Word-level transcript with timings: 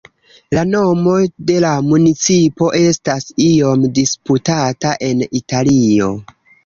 La 0.57 0.61
nomo 0.67 1.11
de 1.49 1.57
la 1.65 1.73
municipo 1.89 2.69
estas 2.79 3.29
iom 3.51 3.85
disputata 3.99 4.95
en 5.11 5.23
Italio. 5.43 6.09